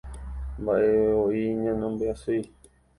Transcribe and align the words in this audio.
Mba'evevoi 0.61 1.41
nañambyasýi 1.61 2.41